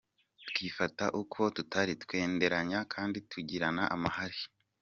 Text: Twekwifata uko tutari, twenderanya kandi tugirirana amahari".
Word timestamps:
Twekwifata 0.39 1.05
uko 1.21 1.39
tutari, 1.55 1.93
twenderanya 2.03 2.79
kandi 2.93 3.17
tugirirana 3.29 3.83
amahari". 3.95 4.41